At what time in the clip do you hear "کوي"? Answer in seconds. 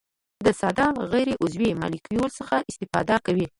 3.25-3.45